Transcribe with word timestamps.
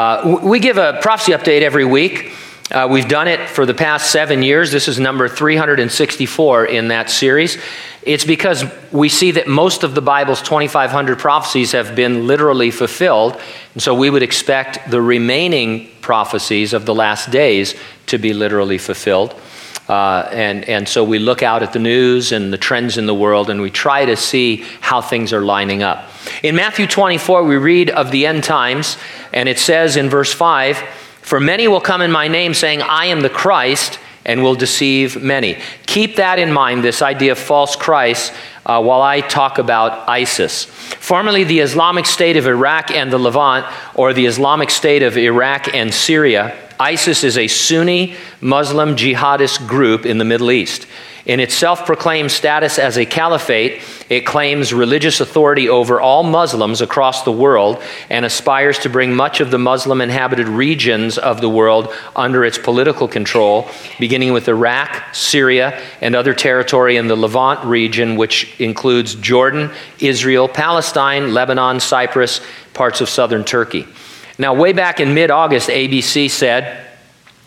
Uh, 0.00 0.40
we 0.42 0.58
give 0.60 0.78
a 0.78 0.98
prophecy 1.02 1.32
update 1.32 1.60
every 1.60 1.84
week. 1.84 2.32
Uh, 2.70 2.88
we've 2.90 3.06
done 3.06 3.28
it 3.28 3.50
for 3.50 3.66
the 3.66 3.74
past 3.74 4.10
seven 4.10 4.42
years. 4.42 4.72
This 4.72 4.88
is 4.88 4.98
number 4.98 5.28
364 5.28 6.64
in 6.64 6.88
that 6.88 7.10
series. 7.10 7.58
It's 8.00 8.24
because 8.24 8.64
we 8.92 9.10
see 9.10 9.32
that 9.32 9.46
most 9.46 9.82
of 9.82 9.94
the 9.94 10.00
Bible's 10.00 10.40
2,500 10.40 11.18
prophecies 11.18 11.72
have 11.72 11.94
been 11.94 12.26
literally 12.26 12.70
fulfilled. 12.70 13.38
And 13.74 13.82
so 13.82 13.94
we 13.94 14.08
would 14.08 14.22
expect 14.22 14.90
the 14.90 15.02
remaining 15.02 15.90
prophecies 16.00 16.72
of 16.72 16.86
the 16.86 16.94
last 16.94 17.30
days 17.30 17.74
to 18.06 18.16
be 18.16 18.32
literally 18.32 18.78
fulfilled. 18.78 19.38
Uh, 19.90 20.28
and, 20.30 20.68
and 20.68 20.88
so 20.88 21.02
we 21.02 21.18
look 21.18 21.42
out 21.42 21.64
at 21.64 21.72
the 21.72 21.78
news 21.80 22.30
and 22.30 22.52
the 22.52 22.56
trends 22.56 22.96
in 22.96 23.06
the 23.06 23.14
world 23.14 23.50
and 23.50 23.60
we 23.60 23.72
try 23.72 24.04
to 24.04 24.14
see 24.14 24.58
how 24.80 25.00
things 25.00 25.32
are 25.32 25.40
lining 25.40 25.82
up. 25.82 26.08
In 26.44 26.54
Matthew 26.54 26.86
24, 26.86 27.42
we 27.42 27.56
read 27.56 27.90
of 27.90 28.12
the 28.12 28.24
end 28.24 28.44
times, 28.44 28.96
and 29.32 29.48
it 29.48 29.58
says 29.58 29.96
in 29.96 30.08
verse 30.08 30.32
5 30.32 30.76
For 31.22 31.40
many 31.40 31.66
will 31.66 31.80
come 31.80 32.02
in 32.02 32.12
my 32.12 32.28
name, 32.28 32.54
saying, 32.54 32.82
I 32.82 33.06
am 33.06 33.22
the 33.22 33.30
Christ, 33.30 33.98
and 34.24 34.44
will 34.44 34.54
deceive 34.54 35.20
many. 35.20 35.58
Keep 35.86 36.16
that 36.16 36.38
in 36.38 36.52
mind, 36.52 36.84
this 36.84 37.02
idea 37.02 37.32
of 37.32 37.38
false 37.38 37.74
Christ, 37.74 38.32
uh, 38.64 38.80
while 38.80 39.02
I 39.02 39.22
talk 39.22 39.58
about 39.58 40.08
ISIS. 40.08 40.66
Formerly 40.66 41.42
the 41.42 41.58
Islamic 41.58 42.06
State 42.06 42.36
of 42.36 42.46
Iraq 42.46 42.92
and 42.92 43.12
the 43.12 43.18
Levant, 43.18 43.66
or 43.96 44.12
the 44.12 44.26
Islamic 44.26 44.70
State 44.70 45.02
of 45.02 45.16
Iraq 45.16 45.74
and 45.74 45.92
Syria, 45.92 46.56
ISIS 46.80 47.24
is 47.24 47.36
a 47.36 47.46
Sunni 47.46 48.16
Muslim 48.40 48.96
jihadist 48.96 49.68
group 49.68 50.06
in 50.06 50.16
the 50.16 50.24
Middle 50.24 50.50
East. 50.50 50.86
In 51.26 51.38
its 51.38 51.52
self 51.52 51.84
proclaimed 51.84 52.32
status 52.32 52.78
as 52.78 52.96
a 52.96 53.04
caliphate, 53.04 53.82
it 54.08 54.24
claims 54.24 54.72
religious 54.72 55.20
authority 55.20 55.68
over 55.68 56.00
all 56.00 56.22
Muslims 56.22 56.80
across 56.80 57.22
the 57.22 57.32
world 57.32 57.82
and 58.08 58.24
aspires 58.24 58.78
to 58.78 58.88
bring 58.88 59.14
much 59.14 59.40
of 59.40 59.50
the 59.50 59.58
Muslim 59.58 60.00
inhabited 60.00 60.48
regions 60.48 61.18
of 61.18 61.42
the 61.42 61.50
world 61.50 61.92
under 62.16 62.46
its 62.46 62.56
political 62.56 63.06
control, 63.06 63.68
beginning 63.98 64.32
with 64.32 64.48
Iraq, 64.48 65.14
Syria, 65.14 65.78
and 66.00 66.16
other 66.16 66.32
territory 66.32 66.96
in 66.96 67.08
the 67.08 67.16
Levant 67.16 67.62
region, 67.66 68.16
which 68.16 68.58
includes 68.58 69.16
Jordan, 69.16 69.70
Israel, 69.98 70.48
Palestine, 70.48 71.34
Lebanon, 71.34 71.78
Cyprus, 71.78 72.40
parts 72.72 73.02
of 73.02 73.10
southern 73.10 73.44
Turkey. 73.44 73.86
Now, 74.40 74.54
way 74.54 74.72
back 74.72 75.00
in 75.00 75.12
mid 75.12 75.30
August, 75.30 75.68
ABC 75.68 76.30
said, 76.30 76.89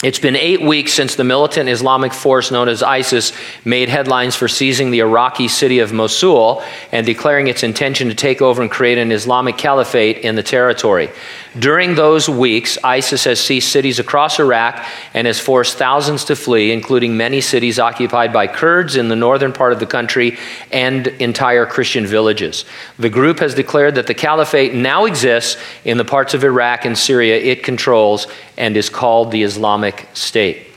it's 0.04 0.20
been 0.20 0.36
eight 0.36 0.62
weeks 0.62 0.92
since 0.92 1.16
the 1.16 1.23
militant 1.23 1.70
Islamic 1.70 2.14
force 2.14 2.52
known 2.52 2.68
as 2.68 2.84
ISIS 2.84 3.32
made 3.64 3.88
headlines 3.88 4.36
for 4.36 4.50
seizing 4.50 4.92
the 4.92 5.00
Iraqi 5.00 5.48
city 5.48 5.80
of 5.80 5.94
Mosul 5.94 6.62
and 6.92 7.06
declaring 7.06 7.48
its 7.48 7.64
intention 7.64 8.10
to 8.10 8.14
take 8.14 8.42
over 8.42 8.62
and 8.62 8.70
create 8.70 8.98
an 8.98 9.14
Islamic 9.14 9.58
caliphate 9.58 10.18
in 10.18 10.36
the 10.36 10.44
territory. 10.44 11.10
During 11.58 11.95
those 11.95 12.28
weeks, 12.28 12.78
ISIS 12.84 13.23
has 13.23 13.40
seized 13.40 13.70
cities 13.70 14.00
across 14.00 14.40
Iraq 14.40 14.84
and 15.14 15.26
has 15.26 15.40
forced 15.40 15.78
thousands 15.78 16.26
to 16.26 16.36
flee, 16.36 16.73
including 16.73 17.16
many 17.16 17.40
cities 17.40 17.80
occupied 17.80 18.34
by 18.34 18.48
Kurds 18.48 18.98
in 18.98 19.08
the 19.08 19.16
northern 19.16 19.54
part 19.54 19.72
of 19.72 19.80
the 19.80 19.86
country 19.86 20.38
and 20.72 21.08
entire 21.08 21.66
Christian 21.66 22.06
villages. 22.06 22.66
The 23.00 23.10
group 23.10 23.40
has 23.40 23.56
declared 23.56 23.95
that 23.95 24.08
the 24.08 24.14
caliphate 24.16 24.73
now 24.73 25.06
exists 25.06 25.62
in 25.86 25.98
the 25.98 26.06
parts 26.06 26.34
of 26.34 26.44
Iraq 26.44 26.84
and 26.84 26.98
Syria 26.98 27.38
it 27.38 27.64
controls 27.64 28.28
and 28.58 28.76
is 28.76 28.90
called 28.90 29.32
the 29.32 29.44
Islamic 29.44 29.92
State. 30.13 30.67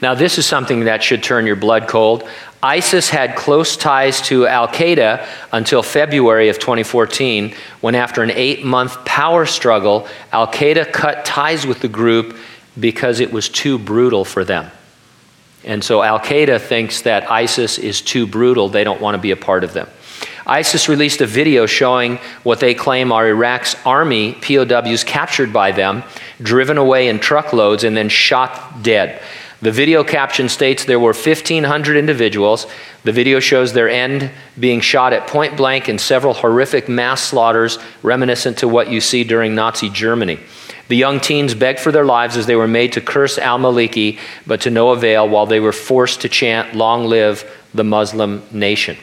Now, 0.00 0.14
this 0.14 0.38
is 0.38 0.46
something 0.46 0.84
that 0.84 1.02
should 1.02 1.22
turn 1.22 1.46
your 1.46 1.56
blood 1.56 1.88
cold. 1.88 2.28
ISIS 2.62 3.10
had 3.10 3.36
close 3.36 3.76
ties 3.76 4.22
to 4.22 4.46
Al 4.46 4.68
Qaeda 4.68 5.26
until 5.52 5.82
February 5.82 6.48
of 6.48 6.58
2014, 6.58 7.54
when, 7.80 7.94
after 7.94 8.22
an 8.22 8.30
eight 8.30 8.64
month 8.64 9.04
power 9.04 9.44
struggle, 9.44 10.08
Al 10.32 10.46
Qaeda 10.46 10.92
cut 10.92 11.24
ties 11.24 11.66
with 11.66 11.80
the 11.80 11.88
group 11.88 12.36
because 12.80 13.20
it 13.20 13.32
was 13.32 13.48
too 13.48 13.78
brutal 13.78 14.24
for 14.24 14.44
them. 14.44 14.70
And 15.64 15.84
so 15.84 16.02
Al 16.02 16.18
Qaeda 16.18 16.60
thinks 16.60 17.02
that 17.02 17.30
ISIS 17.30 17.78
is 17.78 18.00
too 18.00 18.26
brutal, 18.26 18.68
they 18.68 18.84
don't 18.84 19.00
want 19.00 19.14
to 19.14 19.20
be 19.20 19.30
a 19.30 19.36
part 19.36 19.64
of 19.64 19.72
them. 19.72 19.88
ISIS 20.46 20.88
released 20.88 21.20
a 21.22 21.26
video 21.26 21.64
showing 21.64 22.16
what 22.42 22.60
they 22.60 22.74
claim 22.74 23.12
are 23.12 23.26
Iraq's 23.28 23.76
army 23.86 24.34
POWs 24.34 25.04
captured 25.04 25.52
by 25.52 25.72
them, 25.72 26.02
driven 26.40 26.78
away 26.78 27.08
in 27.08 27.18
truckloads, 27.18 27.84
and 27.84 27.96
then 27.96 28.08
shot 28.08 28.82
dead. 28.82 29.20
The 29.62 29.72
video 29.72 30.04
caption 30.04 30.50
states 30.50 30.84
there 30.84 31.00
were 31.00 31.14
1,500 31.14 31.96
individuals. 31.96 32.66
The 33.04 33.12
video 33.12 33.40
shows 33.40 33.72
their 33.72 33.88
end 33.88 34.30
being 34.60 34.80
shot 34.80 35.14
at 35.14 35.26
point 35.26 35.56
blank 35.56 35.88
in 35.88 35.98
several 35.98 36.34
horrific 36.34 36.86
mass 36.88 37.22
slaughters 37.22 37.78
reminiscent 38.02 38.58
to 38.58 38.68
what 38.68 38.90
you 38.90 39.00
see 39.00 39.24
during 39.24 39.54
Nazi 39.54 39.88
Germany. 39.88 40.38
The 40.88 40.96
young 40.96 41.18
teens 41.18 41.54
begged 41.54 41.80
for 41.80 41.92
their 41.92 42.04
lives 42.04 42.36
as 42.36 42.46
they 42.46 42.56
were 42.56 42.68
made 42.68 42.92
to 42.92 43.00
curse 43.00 43.38
al 43.38 43.58
Maliki, 43.58 44.18
but 44.46 44.60
to 44.62 44.70
no 44.70 44.90
avail, 44.90 45.26
while 45.26 45.46
they 45.46 45.60
were 45.60 45.72
forced 45.72 46.20
to 46.20 46.28
chant, 46.28 46.74
Long 46.74 47.06
live 47.06 47.50
the 47.72 47.84
Muslim 47.84 48.42
nation. 48.52 48.98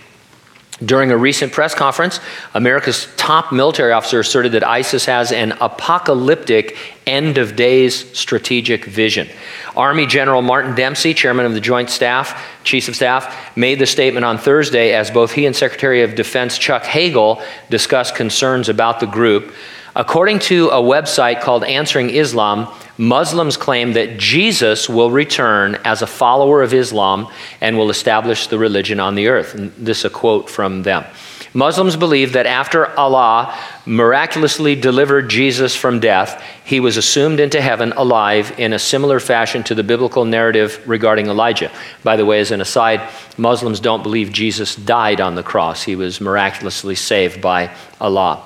During 0.84 1.12
a 1.12 1.18
recent 1.18 1.54
press 1.54 1.76
conference, 1.76 2.20
America's 2.56 3.08
top 3.16 3.52
military 3.52 3.92
officer 3.92 4.20
asserted 4.20 4.54
that 4.54 4.68
ISIS 4.68 5.06
has 5.06 5.32
an 5.32 5.52
apocalyptic 5.62 6.76
end 7.06 7.38
of 7.38 7.56
days 7.56 8.18
strategic 8.18 8.86
vision. 8.86 9.28
Army 9.76 10.08
General 10.08 10.42
Martin 10.42 10.74
Dempsey, 10.74 11.14
chairman 11.14 11.46
of 11.46 11.54
the 11.54 11.62
Joint 11.62 11.92
Staff, 11.92 12.42
Chiefs 12.64 12.88
of 12.88 12.96
Staff, 12.96 13.56
made 13.56 13.78
the 13.78 13.86
statement 13.86 14.26
on 14.26 14.40
Thursday 14.40 14.94
as 14.94 15.12
both 15.12 15.32
he 15.32 15.46
and 15.46 15.56
Secretary 15.56 16.02
of 16.02 16.16
Defense 16.16 16.58
Chuck 16.58 16.84
Hagel 16.84 17.44
discussed 17.70 18.16
concerns 18.16 18.68
about 18.68 19.00
the 19.00 19.08
group. 19.08 19.54
According 19.96 20.40
to 20.40 20.70
a 20.70 20.82
website 20.82 21.42
called 21.42 21.64
Answering 21.64 22.10
Islam, 22.10 22.74
Muslims 23.02 23.58
claim 23.58 23.94
that 23.94 24.20
Jesus 24.20 24.88
will 24.88 25.10
return 25.10 25.76
as 25.84 26.04
a 26.04 26.08
follower 26.08 26.62
of 26.62 26.72
Islam 26.72 27.28
and 27.60 27.76
will 27.76 27.90
establish 27.90 28.46
the 28.46 28.60
religion 28.60 29.00
on 29.00 29.16
the 29.16 29.28
earth. 29.28 29.56
And 29.56 29.72
this 29.72 30.00
is 30.00 30.06
a 30.06 30.10
quote 30.12 30.52
from 30.52 30.84
them. 30.84 31.04
Muslims 31.52 31.96
believe 31.96 32.34
that 32.34 32.46
after 32.46 32.96
Allah 33.00 33.58
miraculously 33.88 34.76
delivered 34.76 35.32
Jesus 35.32 35.76
from 35.76 36.00
death, 36.00 36.44
he 36.64 36.80
was 36.80 36.96
assumed 36.96 37.40
into 37.40 37.60
heaven 37.60 37.92
alive 37.98 38.54
in 38.60 38.72
a 38.72 38.78
similar 38.78 39.20
fashion 39.20 39.64
to 39.64 39.74
the 39.74 39.84
biblical 39.84 40.24
narrative 40.24 40.80
regarding 40.88 41.26
Elijah. 41.26 41.72
By 42.04 42.18
the 42.18 42.26
way, 42.26 42.40
as 42.40 42.52
an 42.52 42.62
aside, 42.62 43.02
Muslims 43.36 43.80
don't 43.80 44.04
believe 44.04 44.32
Jesus 44.32 44.76
died 44.76 45.20
on 45.20 45.34
the 45.34 45.42
cross, 45.42 45.82
he 45.82 45.96
was 45.96 46.22
miraculously 46.22 46.94
saved 46.94 47.42
by 47.42 47.76
Allah. 48.00 48.44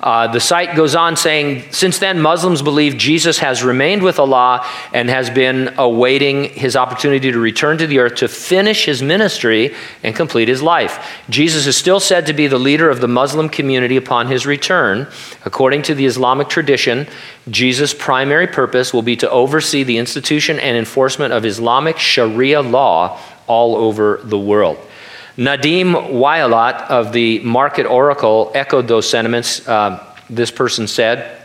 Uh, 0.00 0.28
the 0.28 0.38
site 0.38 0.76
goes 0.76 0.94
on 0.94 1.16
saying, 1.16 1.64
since 1.72 1.98
then, 1.98 2.20
Muslims 2.20 2.62
believe 2.62 2.96
Jesus 2.96 3.38
has 3.38 3.64
remained 3.64 4.02
with 4.02 4.20
Allah 4.20 4.64
and 4.92 5.10
has 5.10 5.28
been 5.28 5.74
awaiting 5.76 6.44
his 6.44 6.76
opportunity 6.76 7.32
to 7.32 7.38
return 7.38 7.78
to 7.78 7.86
the 7.86 7.98
earth 7.98 8.14
to 8.16 8.28
finish 8.28 8.84
his 8.84 9.02
ministry 9.02 9.74
and 10.04 10.14
complete 10.14 10.46
his 10.46 10.62
life. 10.62 11.20
Jesus 11.28 11.66
is 11.66 11.76
still 11.76 11.98
said 11.98 12.26
to 12.26 12.32
be 12.32 12.46
the 12.46 12.58
leader 12.58 12.88
of 12.88 13.00
the 13.00 13.08
Muslim 13.08 13.48
community 13.48 13.96
upon 13.96 14.28
his 14.28 14.46
return. 14.46 15.08
According 15.44 15.82
to 15.82 15.94
the 15.94 16.06
Islamic 16.06 16.48
tradition, 16.48 17.08
Jesus' 17.50 17.92
primary 17.92 18.46
purpose 18.46 18.94
will 18.94 19.02
be 19.02 19.16
to 19.16 19.30
oversee 19.30 19.82
the 19.82 19.98
institution 19.98 20.60
and 20.60 20.76
enforcement 20.76 21.32
of 21.32 21.44
Islamic 21.44 21.98
Sharia 21.98 22.62
law 22.62 23.20
all 23.48 23.74
over 23.74 24.20
the 24.22 24.38
world. 24.38 24.78
Nadeem 25.38 25.92
Walayat 26.10 26.90
of 26.90 27.12
the 27.12 27.38
Market 27.38 27.86
Oracle 27.86 28.50
echoed 28.54 28.88
those 28.88 29.08
sentiments. 29.08 29.66
Uh, 29.68 30.04
this 30.28 30.50
person 30.50 30.88
said, 30.88 31.37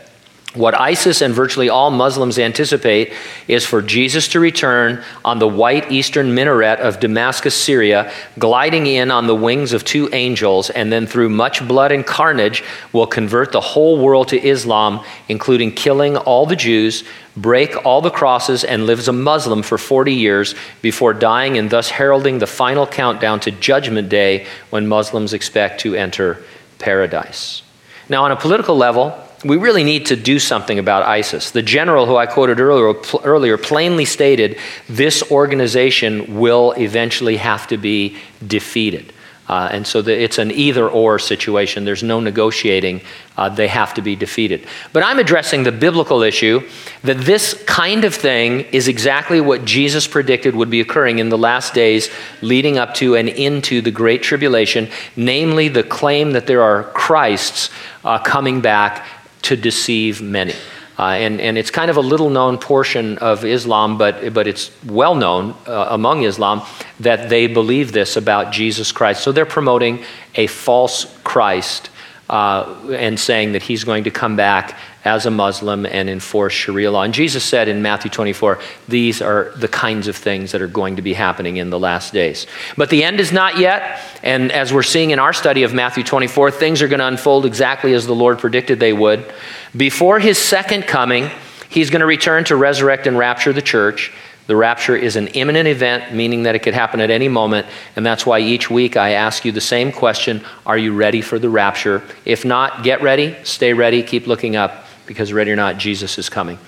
what 0.54 0.80
ISIS 0.80 1.20
and 1.20 1.34
virtually 1.34 1.68
all 1.68 1.90
Muslims 1.90 2.38
anticipate 2.38 3.12
is 3.48 3.66
for 3.66 3.82
Jesus 3.82 4.28
to 4.28 4.40
return 4.40 5.02
on 5.24 5.40
the 5.40 5.48
white 5.48 5.90
eastern 5.90 6.32
minaret 6.32 6.78
of 6.78 7.00
Damascus, 7.00 7.56
Syria, 7.56 8.12
gliding 8.38 8.86
in 8.86 9.10
on 9.10 9.26
the 9.26 9.34
wings 9.34 9.72
of 9.72 9.84
two 9.84 10.08
angels, 10.12 10.70
and 10.70 10.92
then 10.92 11.08
through 11.08 11.28
much 11.28 11.66
blood 11.66 11.90
and 11.90 12.06
carnage 12.06 12.62
will 12.92 13.06
convert 13.06 13.50
the 13.50 13.60
whole 13.60 13.98
world 13.98 14.28
to 14.28 14.40
Islam, 14.40 15.04
including 15.28 15.72
killing 15.72 16.16
all 16.16 16.46
the 16.46 16.56
Jews, 16.56 17.02
break 17.36 17.84
all 17.84 18.00
the 18.00 18.10
crosses, 18.10 18.62
and 18.62 18.86
live 18.86 19.00
as 19.00 19.08
a 19.08 19.12
Muslim 19.12 19.62
for 19.62 19.76
40 19.76 20.12
years 20.12 20.54
before 20.82 21.12
dying 21.14 21.58
and 21.58 21.68
thus 21.68 21.90
heralding 21.90 22.38
the 22.38 22.46
final 22.46 22.86
countdown 22.86 23.40
to 23.40 23.50
Judgment 23.50 24.08
Day 24.08 24.46
when 24.70 24.86
Muslims 24.86 25.32
expect 25.32 25.80
to 25.80 25.96
enter 25.96 26.44
paradise. 26.78 27.62
Now, 28.08 28.24
on 28.24 28.30
a 28.30 28.36
political 28.36 28.76
level, 28.76 29.18
we 29.44 29.56
really 29.58 29.84
need 29.84 30.06
to 30.06 30.16
do 30.16 30.38
something 30.38 30.78
about 30.78 31.02
ISIS. 31.02 31.50
The 31.50 31.62
general 31.62 32.06
who 32.06 32.16
I 32.16 32.26
quoted 32.26 32.60
earlier, 32.60 32.94
earlier 33.24 33.58
plainly 33.58 34.06
stated 34.06 34.58
this 34.88 35.22
organization 35.30 36.38
will 36.38 36.72
eventually 36.72 37.36
have 37.36 37.66
to 37.68 37.76
be 37.76 38.16
defeated. 38.46 39.12
Uh, 39.46 39.68
and 39.70 39.86
so 39.86 40.00
the, 40.00 40.18
it's 40.18 40.38
an 40.38 40.50
either 40.50 40.88
or 40.88 41.18
situation. 41.18 41.84
There's 41.84 42.02
no 42.02 42.18
negotiating. 42.18 43.02
Uh, 43.36 43.50
they 43.50 43.68
have 43.68 43.92
to 43.94 44.02
be 44.02 44.16
defeated. 44.16 44.66
But 44.94 45.02
I'm 45.02 45.18
addressing 45.18 45.64
the 45.64 45.72
biblical 45.72 46.22
issue 46.22 46.66
that 47.02 47.18
this 47.18 47.62
kind 47.64 48.04
of 48.04 48.14
thing 48.14 48.60
is 48.60 48.88
exactly 48.88 49.42
what 49.42 49.66
Jesus 49.66 50.06
predicted 50.06 50.56
would 50.56 50.70
be 50.70 50.80
occurring 50.80 51.18
in 51.18 51.28
the 51.28 51.36
last 51.36 51.74
days 51.74 52.08
leading 52.40 52.78
up 52.78 52.94
to 52.94 53.16
and 53.16 53.28
into 53.28 53.82
the 53.82 53.90
Great 53.90 54.22
Tribulation, 54.22 54.88
namely 55.14 55.68
the 55.68 55.82
claim 55.82 56.32
that 56.32 56.46
there 56.46 56.62
are 56.62 56.84
Christs 56.84 57.68
uh, 58.02 58.20
coming 58.20 58.62
back 58.62 59.04
to 59.44 59.56
deceive 59.56 60.20
many. 60.20 60.54
Uh, 60.96 61.02
and, 61.02 61.40
and 61.40 61.58
it's 61.58 61.70
kind 61.70 61.90
of 61.90 61.96
a 61.96 62.00
little 62.00 62.30
known 62.30 62.56
portion 62.56 63.18
of 63.18 63.44
Islam, 63.44 63.98
but, 63.98 64.32
but 64.32 64.46
it's 64.46 64.70
well 64.84 65.16
known 65.16 65.54
uh, 65.66 65.88
among 65.90 66.22
Islam 66.22 66.62
that 67.00 67.28
they 67.28 67.48
believe 67.48 67.90
this 67.90 68.16
about 68.16 68.52
Jesus 68.52 68.92
Christ. 68.92 69.24
So 69.24 69.32
they're 69.32 69.44
promoting 69.44 70.04
a 70.36 70.46
false 70.46 71.06
Christ 71.24 71.90
uh, 72.28 72.74
and 72.92 73.18
saying 73.18 73.52
that 73.52 73.62
he's 73.62 73.84
going 73.84 74.04
to 74.04 74.10
come 74.10 74.36
back 74.36 74.78
as 75.04 75.26
a 75.26 75.30
Muslim 75.30 75.84
and 75.84 76.08
enforce 76.08 76.54
Sharia 76.54 76.90
law. 76.90 77.02
And 77.02 77.12
Jesus 77.12 77.44
said 77.44 77.68
in 77.68 77.82
Matthew 77.82 78.10
24, 78.10 78.58
these 78.88 79.20
are 79.20 79.52
the 79.56 79.68
kinds 79.68 80.08
of 80.08 80.16
things 80.16 80.52
that 80.52 80.62
are 80.62 80.66
going 80.66 80.96
to 80.96 81.02
be 81.02 81.12
happening 81.12 81.58
in 81.58 81.68
the 81.68 81.78
last 81.78 82.14
days. 82.14 82.46
But 82.76 82.88
the 82.88 83.04
end 83.04 83.20
is 83.20 83.30
not 83.30 83.58
yet. 83.58 84.00
And 84.22 84.50
as 84.50 84.72
we're 84.72 84.82
seeing 84.82 85.10
in 85.10 85.18
our 85.18 85.34
study 85.34 85.62
of 85.62 85.74
Matthew 85.74 86.02
24, 86.02 86.50
things 86.52 86.80
are 86.80 86.88
going 86.88 87.00
to 87.00 87.06
unfold 87.06 87.44
exactly 87.44 87.92
as 87.92 88.06
the 88.06 88.14
Lord 88.14 88.38
predicted 88.38 88.80
they 88.80 88.94
would. 88.94 89.30
Before 89.76 90.18
his 90.18 90.38
second 90.38 90.86
coming, 90.86 91.30
he's 91.68 91.90
going 91.90 92.00
to 92.00 92.06
return 92.06 92.44
to 92.44 92.56
resurrect 92.56 93.06
and 93.06 93.18
rapture 93.18 93.52
the 93.52 93.62
church. 93.62 94.12
The 94.46 94.56
rapture 94.56 94.94
is 94.94 95.16
an 95.16 95.28
imminent 95.28 95.68
event, 95.68 96.14
meaning 96.14 96.42
that 96.42 96.54
it 96.54 96.58
could 96.58 96.74
happen 96.74 97.00
at 97.00 97.10
any 97.10 97.28
moment, 97.28 97.66
and 97.96 98.04
that's 98.04 98.26
why 98.26 98.40
each 98.40 98.70
week 98.70 98.96
I 98.96 99.12
ask 99.12 99.44
you 99.44 99.52
the 99.52 99.60
same 99.60 99.90
question 99.90 100.44
Are 100.66 100.76
you 100.76 100.94
ready 100.94 101.22
for 101.22 101.38
the 101.38 101.48
rapture? 101.48 102.02
If 102.26 102.44
not, 102.44 102.84
get 102.84 103.00
ready, 103.00 103.36
stay 103.44 103.72
ready, 103.72 104.02
keep 104.02 104.26
looking 104.26 104.54
up, 104.54 104.84
because 105.06 105.32
ready 105.32 105.50
or 105.50 105.56
not, 105.56 105.78
Jesus 105.78 106.18
is 106.18 106.28
coming. 106.28 106.58